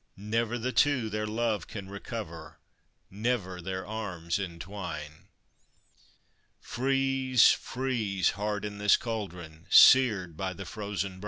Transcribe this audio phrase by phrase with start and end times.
[0.17, 2.57] Never the two their love can recover,
[3.11, 5.27] Never their arms entwine.
[6.59, 7.51] Freeze!
[7.51, 11.19] Freeze / Heart in this cauldron, Seared by the frozen brine